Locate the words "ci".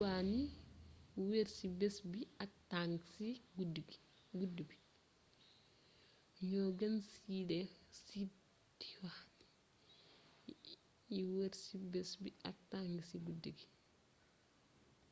11.57-11.75, 13.11-13.17